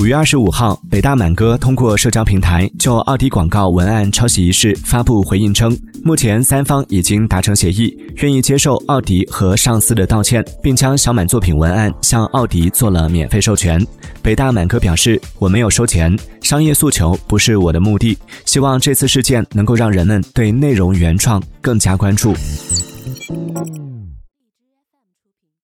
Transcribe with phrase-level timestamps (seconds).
[0.00, 13.78] 五月二十五号北大满哥通过社交平台就奥迪广告文案抄袭一事发布回应称目前三方已经达成协议愿意接受奥迪和上司的道歉并将小满作品文案向奥迪做了免费授权。
[14.22, 22.34] 北大满哥表示我没有收钱商业诉求不是我的目的希望这次事件能够让人们对内容原创更加关注。